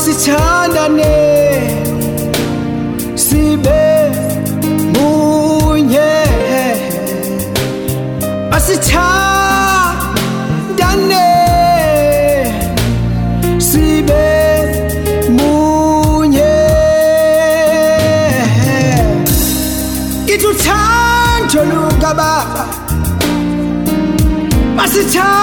sithandane 0.00 1.14
sibe 3.14 3.80
munye. 4.94 6.12
Asithandane 8.56 11.26
sibe 13.58 14.24
munye. 15.38 16.54
Kithi 20.26 20.46
uthando 20.46 21.60
lukababa 21.70 22.64
masithandane 24.76 25.37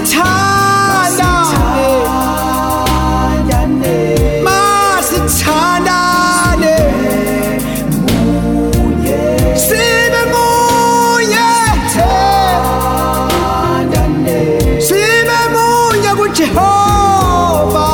masithandane 0.00 1.88
masithandane 4.46 6.74
sibe 9.64 10.22
munye. 10.32 11.48
Sibe 14.86 15.38
munye 15.54 16.10
kuJehova. 16.18 17.86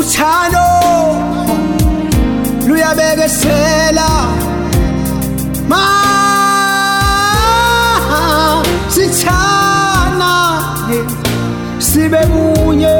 uthando 0.00 0.66
luyabekesela. 2.66 4.08
Ma 5.68 5.84
sithana 8.88 10.32
sibe 11.78 12.20
munye 12.32 12.96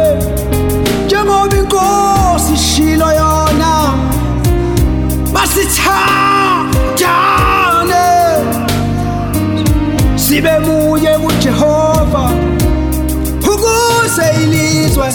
njengoba 1.06 1.56
inkosi 1.56 2.53
ishilo 2.55 3.06
yona 3.12 3.72
masithandane 5.33 8.05
sibe 10.16 10.59
munye 10.59 11.10
kuJehova 11.19 12.31
ukuze 13.53 14.25
ilizwe 14.43 15.12